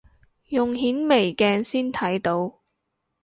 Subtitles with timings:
[0.47, 2.55] 用顯微鏡先睇到